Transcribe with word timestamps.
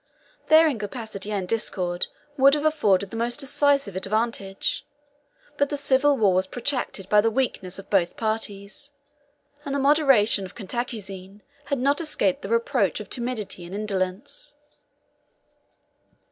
Their 0.47 0.67
incapacity 0.67 1.31
and 1.31 1.47
discord 1.47 2.07
would 2.35 2.55
have 2.55 2.65
afforded 2.65 3.11
the 3.11 3.15
most 3.17 3.39
decisive 3.39 3.95
advantage; 3.95 4.83
but 5.57 5.69
the 5.69 5.77
civil 5.77 6.17
war 6.17 6.33
was 6.33 6.47
protracted 6.47 7.07
by 7.07 7.21
the 7.21 7.29
weakness 7.29 7.77
of 7.77 7.87
both 7.91 8.17
parties; 8.17 8.93
and 9.63 9.75
the 9.75 9.79
moderation 9.79 10.43
of 10.43 10.55
Cantacuzene 10.55 11.43
has 11.65 11.77
not 11.77 12.01
escaped 12.01 12.41
the 12.41 12.49
reproach 12.49 12.99
of 12.99 13.11
timidity 13.11 13.63
and 13.63 13.75
indolence. 13.75 14.55